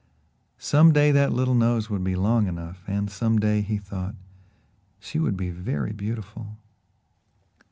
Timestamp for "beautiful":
5.93-6.57